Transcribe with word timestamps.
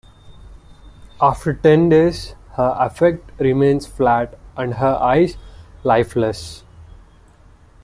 After 1.21 1.53
ten 1.53 1.89
days, 1.89 2.33
her 2.53 2.75
affect 2.79 3.39
remains 3.39 3.85
flat, 3.85 4.35
and 4.57 4.73
her 4.73 4.95
eyes 4.95 5.37
lifeless. 5.83 6.63